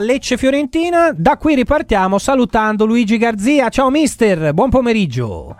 [0.00, 3.68] Lecce Fiorentina, da qui ripartiamo salutando Luigi Garzia.
[3.68, 5.56] Ciao mister, buon pomeriggio.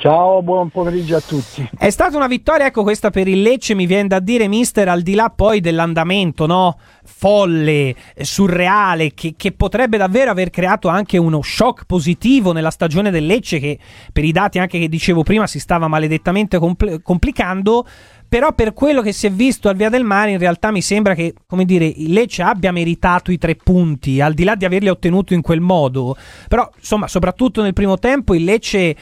[0.00, 1.68] Ciao, buon pomeriggio a tutti.
[1.76, 5.02] È stata una vittoria, ecco questa per il Lecce, mi viene da dire mister, al
[5.02, 6.78] di là poi dell'andamento, no?
[7.04, 13.26] Folle, surreale, che, che, potrebbe davvero aver creato anche uno shock positivo nella stagione del
[13.26, 13.78] Lecce che
[14.10, 17.86] per i dati anche che dicevo prima si stava maledettamente compl- complicando
[18.26, 21.14] però per quello che si è visto al Via del Mare in realtà mi sembra
[21.14, 24.88] che come dire il Lecce abbia meritato i tre punti al di là di averli
[24.88, 26.16] ottenuti in quel modo
[26.48, 28.96] però insomma soprattutto nel primo tempo il Lecce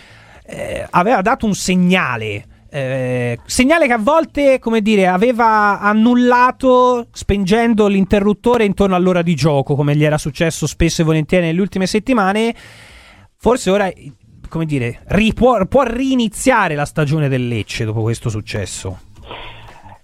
[0.48, 7.86] eh, aveva dato un segnale eh, segnale che a volte, come dire, aveva annullato spengendo
[7.86, 12.54] l'interruttore intorno all'ora di gioco, come gli era successo spesso e volentieri nelle ultime settimane.
[13.36, 13.90] Forse ora,
[14.48, 18.98] come dire, ri- può, può riniziare la stagione del Lecce dopo questo successo.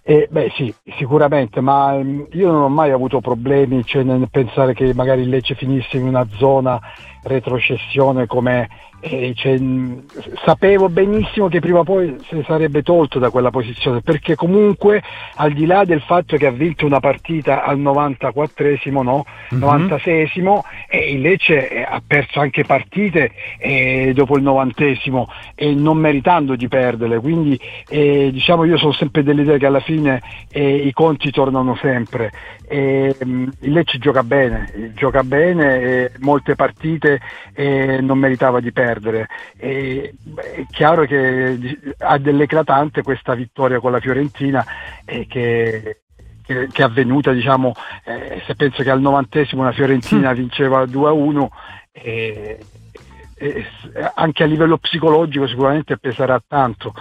[0.07, 4.74] Eh, beh sì, sicuramente, ma ehm, io non ho mai avuto problemi cioè, nel pensare
[4.74, 6.79] che magari il Lecce finisse in una zona
[7.24, 8.69] retrocessione come
[9.04, 9.60] eh, cioè,
[10.45, 15.02] sapevo benissimo che prima o poi si sarebbe tolto da quella posizione perché comunque
[15.34, 19.26] al di là del fatto che ha vinto una partita al 94esimo no?
[19.54, 19.62] Mm-hmm.
[19.62, 25.99] 96esimo e il Lecce eh, ha perso anche partite eh, dopo il 90esimo e non
[25.99, 30.93] meritando di perderle quindi eh, diciamo io sono sempre dell'idea che alla fine eh, i
[30.93, 32.32] conti tornano sempre
[32.74, 37.13] mm, il Lecce gioca bene gioca bene molte partite
[38.01, 39.29] non meritava di perdere.
[39.57, 41.59] E, è chiaro che
[41.98, 44.65] ha dell'eclatante questa vittoria con la Fiorentina
[45.04, 46.02] eh, che,
[46.45, 47.73] che, è avvenuta, diciamo,
[48.04, 50.34] eh, se penso che al novantesimo la Fiorentina mm.
[50.34, 51.46] vinceva 2-1
[51.93, 52.59] e,
[53.37, 53.66] e,
[54.15, 56.93] anche a livello psicologico sicuramente peserà tanto.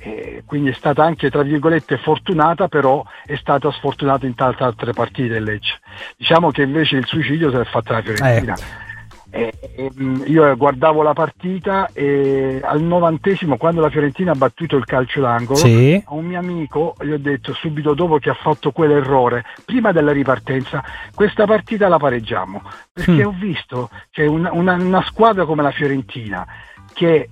[0.00, 4.92] Eh, quindi è stata anche tra virgolette fortunata però è stata sfortunata in tante altre
[4.92, 5.80] partite Lecce
[6.16, 8.87] diciamo che invece il suicidio se l'è fatta la Fiorentina eh.
[9.30, 9.90] E, e,
[10.24, 15.58] io guardavo la partita e al novantesimo quando la Fiorentina ha battuto il calcio d'angolo
[15.58, 16.02] sì.
[16.02, 20.12] a un mio amico gli ho detto subito dopo che ha fatto quell'errore prima della
[20.12, 20.82] ripartenza
[21.14, 23.26] questa partita la pareggiamo perché mm.
[23.26, 26.46] ho visto cioè, una, una, una squadra come la Fiorentina
[26.94, 27.28] che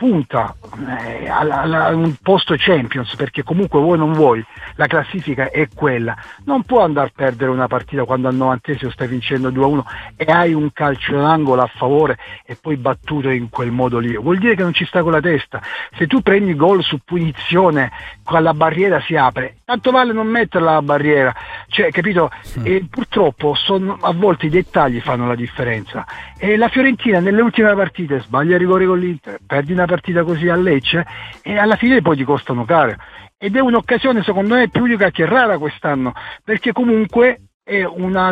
[0.00, 0.56] punta
[0.88, 4.42] eh, a un posto Champions perché comunque vuoi non vuoi
[4.76, 6.16] la classifica è quella.
[6.46, 9.82] Non può andare a perdere una partita quando al novantesimo stai vincendo 2-1
[10.16, 12.16] e hai un calcio d'angolo a favore
[12.46, 14.16] e poi battuto in quel modo lì.
[14.16, 15.60] Vuol dire che non ci sta con la testa.
[15.98, 17.90] Se tu prendi gol su punizione
[18.38, 19.56] la barriera si apre.
[19.64, 21.34] Tanto vale non metterla la barriera.
[21.68, 22.30] Cioè capito?
[22.40, 22.62] Sì.
[22.62, 26.06] e purtroppo sono, a volte i dettagli fanno la differenza.
[26.38, 30.48] E la Fiorentina nelle ultime partite sbaglia il rigore con l'Inter perdi una partita così
[30.48, 31.04] a Lecce
[31.42, 32.94] e alla fine poi ti costano caro.
[33.36, 36.12] Ed è un'occasione secondo me più che rara quest'anno,
[36.44, 38.30] perché comunque è una,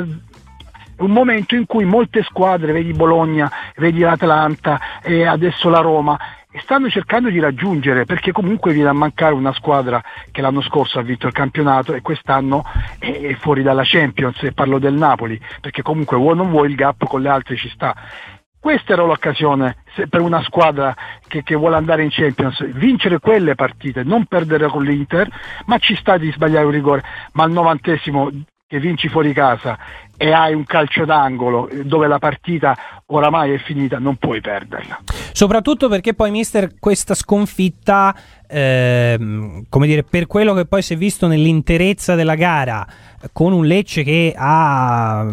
[0.99, 6.17] un momento in cui molte squadre, vedi Bologna, vedi l'Atlanta e adesso la Roma,
[6.63, 11.03] stanno cercando di raggiungere perché comunque viene a mancare una squadra che l'anno scorso ha
[11.03, 12.65] vinto il campionato e quest'anno
[12.99, 17.07] è fuori dalla Champions e parlo del Napoli perché comunque vuoi non vuoi il gap
[17.07, 17.95] con le altre ci sta
[18.61, 19.77] questa era l'occasione
[20.09, 20.95] per una squadra
[21.27, 25.29] che, che, vuole andare in Champions, vincere quelle partite, non perdere con l'Inter,
[25.67, 27.03] ma ci sta di sbagliare un rigore,
[27.33, 28.31] ma al novantesimo
[28.69, 29.79] che vinci fuori casa
[30.15, 32.77] e hai un calcio d'angolo dove la partita
[33.07, 35.01] oramai è finita, non puoi perderla.
[35.33, 38.15] Soprattutto perché poi, mister, questa sconfitta,
[38.49, 42.87] ehm, come dire, per quello che poi si è visto nell'interezza della gara,
[43.33, 45.27] con un Lecce che ha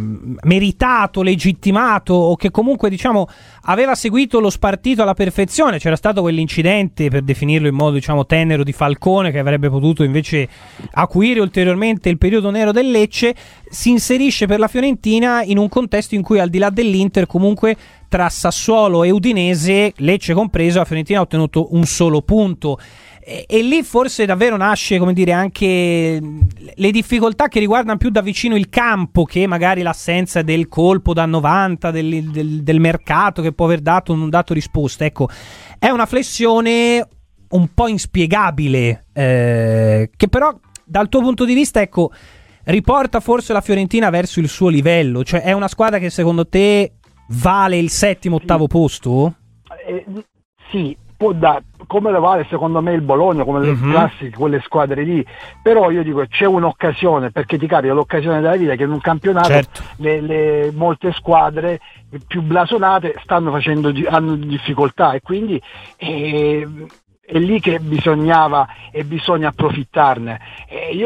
[0.44, 3.28] meritato, legittimato o che comunque diciamo
[3.64, 5.78] aveva seguito lo spartito alla perfezione.
[5.78, 10.48] C'era stato quell'incidente, per definirlo in modo diciamo tenero, di Falcone che avrebbe potuto invece
[10.94, 13.36] acuire ulteriormente il periodo nero del Lecce.
[13.70, 17.76] Si inserisce per la Fiorentina in un contesto in cui al di là dell'Inter comunque
[18.08, 22.80] tra Sassuolo e Udinese, Lecce compreso, la Fiorentina ha ottenuto un solo punto.
[23.28, 26.22] E, e, lì forse davvero nasce, come dire, anche
[26.76, 31.26] le difficoltà che riguardano più da vicino il campo che magari l'assenza del colpo da
[31.26, 35.06] 90, del, del, del mercato che può aver dato non dato risposta.
[35.06, 35.28] Ecco,
[35.80, 37.08] è una flessione
[37.50, 42.12] un po' inspiegabile, eh, che però dal tuo punto di vista, ecco,
[42.66, 45.24] riporta forse la Fiorentina verso il suo livello.
[45.24, 46.98] Cioè, è una squadra che secondo te
[47.30, 49.34] vale il settimo, ottavo posto?
[49.88, 50.06] Eh,
[50.70, 53.90] sì, può dare, come lo vale secondo me il Bologna, come le uh-huh.
[53.92, 55.26] classiche, quelle squadre lì,
[55.62, 59.48] però io dico c'è un'occasione, perché ti capita l'occasione della vita che in un campionato
[59.48, 59.82] certo.
[59.98, 61.80] le, le, molte squadre
[62.28, 65.62] più blasonate stanno facendo, hanno difficoltà e quindi
[65.98, 66.68] eh,
[67.26, 70.40] è lì che bisognava e bisogna approfittarne.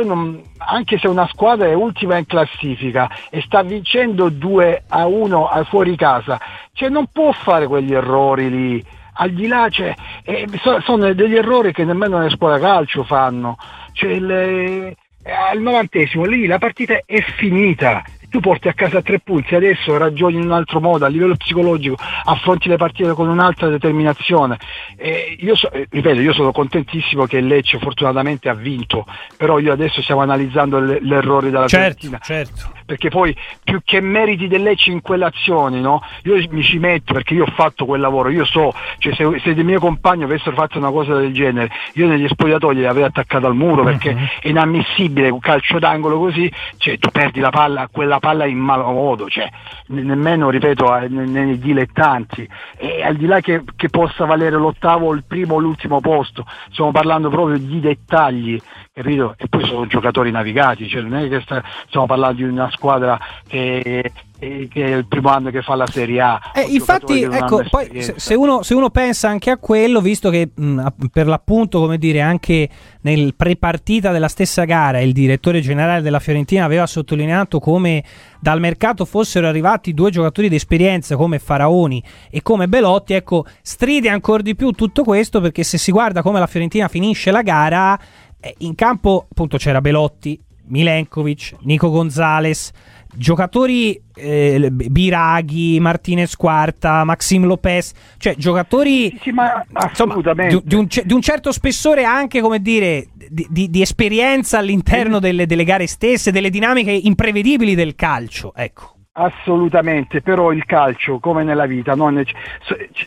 [0.03, 5.49] Non, anche se una squadra è ultima in classifica e sta vincendo 2 a 1
[5.69, 6.37] fuori casa,
[6.73, 8.85] cioè non può fare quegli errori lì.
[9.21, 9.93] Al di là cioè,
[10.23, 10.47] eh,
[10.83, 13.57] sono degli errori che nemmeno le scuole calcio fanno.
[13.91, 19.55] Cioè, le, al novantesimo lì la partita è finita tu porti a casa tre punti,
[19.55, 24.57] adesso ragioni in un altro modo, a livello psicologico, affronti le partite con un'altra determinazione.
[24.95, 29.05] Eh, io so, eh, ripeto, io sono contentissimo che il Lecce fortunatamente ha vinto,
[29.35, 32.71] però io adesso stiamo analizzando le, l'errore della certo, certo.
[32.85, 36.01] perché poi più che meriti del Lecce in quelle azioni, no?
[36.23, 39.53] io mi ci metto perché io ho fatto quel lavoro, io so, cioè se, se
[39.55, 43.47] dei miei compagni avessero fatto una cosa del genere, io negli spogliatoi li avrei attaccato
[43.47, 44.27] al muro perché uh-huh.
[44.41, 48.91] è inammissibile un calcio d'angolo così, cioè tu perdi la palla, quella palla in malo
[48.91, 49.49] modo, cioè,
[49.87, 52.47] nemmeno, ripeto, nei dilettanti.
[52.77, 56.91] E al di là che, che possa valere l'ottavo, il primo o l'ultimo posto, stiamo
[56.91, 58.59] parlando proprio di dettagli,
[58.93, 59.35] capito?
[59.37, 63.19] E poi sono giocatori navigati, cioè non è che sta, stiamo parlando di una squadra
[63.47, 66.39] che che è il primo anno che fa la Serie A.
[66.55, 70.85] Eh, infatti, ecco, poi se, uno, se, uno, pensa anche a quello, visto che mh,
[71.11, 72.69] per l'appunto, come dire, anche
[73.01, 78.03] nel pre-partita della stessa gara il direttore generale della Fiorentina aveva sottolineato come
[78.39, 84.09] dal mercato fossero arrivati due giocatori di esperienza come Faraoni e come Belotti, ecco, stride
[84.09, 87.99] ancora di più tutto questo perché se si guarda come la Fiorentina finisce la gara,
[88.39, 90.39] eh, in campo appunto c'era Belotti,
[90.69, 92.71] Milenkovic, Nico Gonzalez,
[93.15, 100.87] giocatori eh, Biraghi, Martinez Quarta, Maxim Lopez, cioè giocatori sì, ma insomma, di, di, un,
[100.87, 106.31] di, un, certo spessore anche come dire di, di esperienza all'interno delle, delle, gare stesse,
[106.31, 108.95] delle dinamiche imprevedibili del calcio, ecco.
[109.11, 112.25] Assolutamente, però il calcio, come nella vita, è,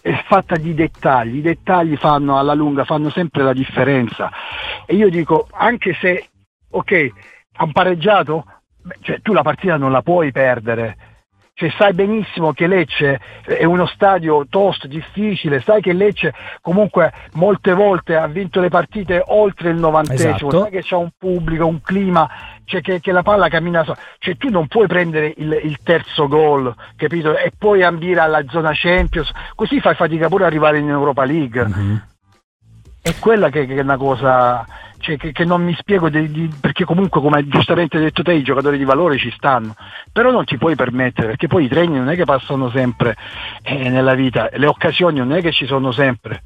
[0.02, 4.30] è, fatta di dettagli, i dettagli fanno alla lunga, fanno sempre la differenza.
[4.84, 6.28] E io dico, anche se,
[6.68, 7.12] ok,
[7.54, 8.44] hanno pareggiato,
[9.00, 10.96] cioè, tu la partita non la puoi perdere.
[11.54, 16.32] Cioè, sai benissimo che Lecce è uno stadio tosto, difficile, sai che Lecce
[16.62, 20.60] comunque molte volte ha vinto le partite oltre il novantesimo, esatto.
[20.62, 22.28] sai che c'è un pubblico, un clima,
[22.64, 23.94] cioè che, che, la palla cammina so.
[24.18, 27.36] Cioè tu non puoi prendere il, il, terzo gol, capito?
[27.36, 31.68] E poi ambire alla zona Champions, così fai fatica pure ad arrivare in Europa League.
[31.68, 31.96] Mm-hmm.
[33.02, 34.64] È quella che, che è una cosa
[35.02, 38.32] cioè, che, che, non mi spiego di, di, perché comunque come giustamente hai detto te
[38.32, 39.74] i giocatori di valore ci stanno.
[40.12, 43.16] Però non ti puoi permettere perché poi i treni non è che passano sempre
[43.62, 46.40] eh, nella vita le occasioni non è che ci sono sempre.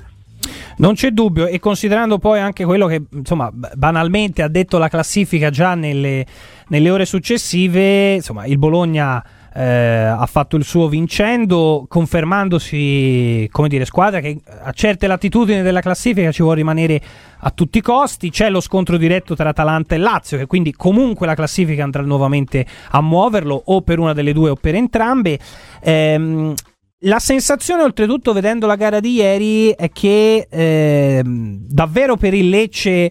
[0.78, 5.50] Non c'è dubbio, e considerando poi anche quello che insomma banalmente ha detto la classifica
[5.50, 6.24] già nelle,
[6.68, 9.22] nelle ore successive, insomma il Bologna
[9.56, 15.80] eh, ha fatto il suo vincendo, confermandosi come dire, squadra che a certe latitudini della
[15.80, 17.00] classifica ci vuole rimanere
[17.38, 18.30] a tutti i costi.
[18.30, 22.66] C'è lo scontro diretto tra Atalanta e Lazio, che quindi comunque la classifica andrà nuovamente
[22.90, 25.38] a muoverlo, o per una delle due o per entrambe.
[25.82, 26.52] Ehm,
[27.00, 33.10] la sensazione, oltretutto, vedendo la gara di ieri, è che eh, davvero per il Lecce,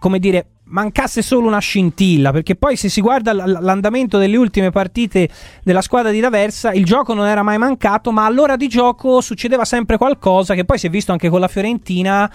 [0.00, 5.28] come dire, mancasse solo una scintilla, perché poi se si guarda l'andamento delle ultime partite
[5.62, 9.64] della squadra di D'Aversa, il gioco non era mai mancato, ma all'ora di gioco succedeva
[9.64, 12.30] sempre qualcosa che poi si è visto anche con la Fiorentina,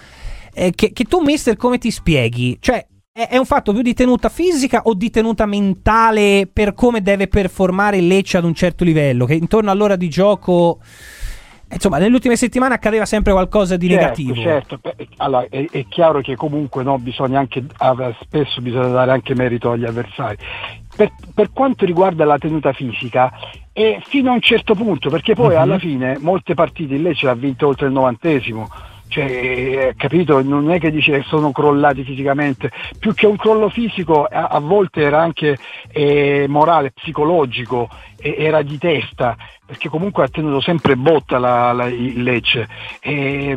[0.52, 2.56] eh, che, che, tu mister come ti spieghi?
[2.60, 7.02] Cioè, è, è, un fatto più di tenuta fisica o di tenuta mentale per come
[7.02, 10.80] deve performare il Lecce ad un certo livello, che intorno all'ora di gioco
[11.74, 14.34] insomma, nelle ultime settimane accadeva sempre qualcosa di certo, negativo.
[14.34, 14.80] Certo,
[15.18, 17.64] allora, è, è, chiaro che comunque no, bisogna anche,
[18.22, 20.36] spesso bisogna dare anche merito agli avversari.
[20.96, 23.32] Per, per quanto riguarda la tenuta fisica,
[23.72, 25.60] è fino a un certo punto, perché poi uh-huh.
[25.60, 28.68] alla fine molte partite lei ce l'ha vinto oltre il novantesimo.
[29.14, 30.42] Cioè, capito?
[30.42, 34.58] Non è che dice che sono crollati fisicamente, più che un crollo fisico a, a
[34.58, 35.56] volte era anche
[35.92, 41.86] eh, morale, psicologico, eh, era di testa perché comunque ha tenuto sempre botta la, la,
[41.86, 42.66] il Lecce.
[42.98, 43.56] E,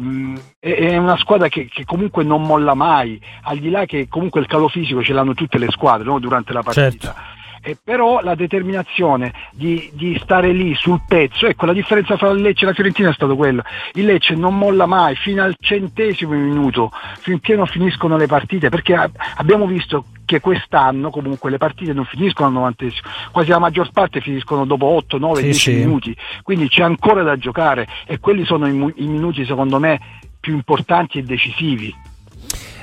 [0.60, 4.48] è una squadra che, che, comunque non molla mai, al di là che comunque il
[4.48, 6.20] calo fisico ce l'hanno tutte le squadre no?
[6.20, 6.92] durante la partita.
[6.92, 7.37] Certo.
[7.62, 12.42] Eh, però la determinazione di, di, stare lì sul pezzo, ecco la differenza tra il
[12.42, 16.34] Lecce e la Fiorentina è stato quello, il Lecce non molla mai fino al centesimo
[16.34, 18.96] minuto, finché non finiscono le partite, perché
[19.36, 24.22] abbiamo visto che quest'anno comunque le partite non finiscono al novantesimo, quasi la maggior parte
[24.22, 25.74] finiscono dopo 8, 9, sì, 10 sì.
[25.76, 30.00] minuti, quindi c'è ancora da giocare e quelli sono i, i minuti secondo me
[30.40, 31.94] più importanti e decisivi.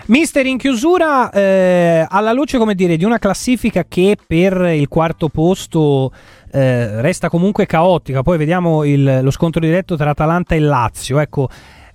[0.07, 6.13] Mister, in chiusura, eh, alla luce dire, di una classifica che per il quarto posto
[6.53, 11.19] eh, resta comunque caotica, poi vediamo il, lo scontro diretto tra Atalanta e Lazio.
[11.21, 11.49] Ecco,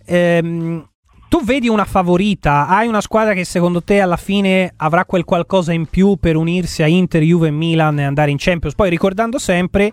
[0.05, 0.87] ehm,
[1.29, 2.65] tu vedi una favorita?
[2.67, 6.81] Hai una squadra che secondo te alla fine avrà quel qualcosa in più per unirsi
[6.81, 8.75] a Inter, Juve e Milan e andare in Champions?
[8.75, 9.91] Poi ricordando sempre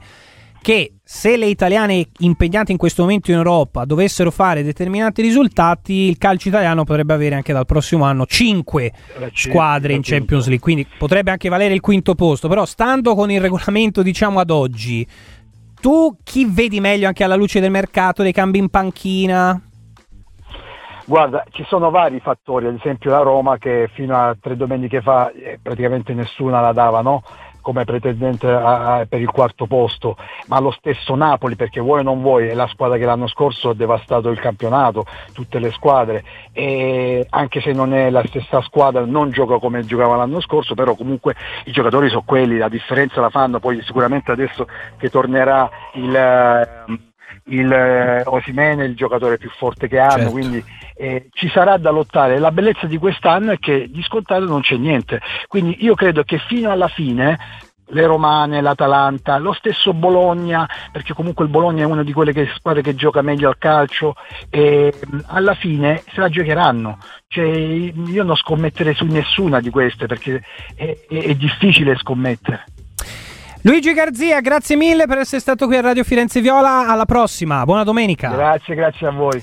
[0.67, 6.19] che se le italiane impegnate in questo momento in Europa dovessero fare determinati risultati, il
[6.19, 8.93] calcio italiano potrebbe avere anche dal prossimo anno 5
[9.33, 13.41] squadre in Champions League, quindi potrebbe anche valere il quinto posto, però stando con il
[13.41, 15.07] regolamento diciamo ad oggi,
[15.81, 19.63] tu chi vedi meglio anche alla luce del mercato, dei cambi in panchina?
[21.05, 25.31] Guarda, ci sono vari fattori, ad esempio la Roma che fino a tre domeniche fa
[25.31, 27.23] eh, praticamente nessuna la dava, no?
[27.67, 32.03] Come pretendente a, a, per il quarto posto, ma lo stesso Napoli, perché vuoi o
[32.05, 36.23] non vuoi, è la squadra che l'anno scorso ha devastato il campionato, tutte le squadre,
[36.53, 40.95] e anche se non è la stessa squadra, non gioca come giocava l'anno scorso, però
[40.95, 47.15] comunque i giocatori sono quelli, la differenza la fanno, poi sicuramente adesso che tornerà il
[47.45, 50.31] il eh, Osimene il giocatore più forte che hanno, certo.
[50.31, 50.65] quindi
[50.95, 52.39] eh, ci sarà da lottare.
[52.39, 56.39] La bellezza di quest'anno è che di scontato non c'è niente, quindi io credo che
[56.39, 57.39] fino alla fine
[57.91, 62.51] le Romane, l'Atalanta, lo stesso Bologna, perché comunque il Bologna è una di quelle che,
[62.57, 64.15] squadre che gioca meglio al calcio,
[64.51, 64.93] e
[65.27, 66.99] alla fine se la giocheranno.
[67.29, 70.43] Cioè, io non scommetterei su nessuna di queste perché
[70.75, 72.65] è, è, è difficile scommettere.
[73.63, 76.87] Luigi Garzia, grazie mille per essere stato qui a Radio Firenze Viola.
[76.87, 78.29] Alla prossima, buona domenica.
[78.31, 79.43] Grazie, grazie a voi.